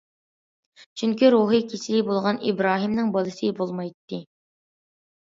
[1.01, 4.25] چۈنكى روھىي كېسىلى بولغان ئىبراھىمنىڭ بالىسى بولمايتتى.